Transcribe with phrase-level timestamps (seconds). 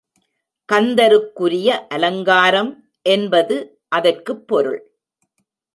[0.69, 2.71] கந்தருக்குரிய அலங்காரம்
[3.05, 3.57] என்பது
[3.89, 4.81] அதற்குப் பொருள்.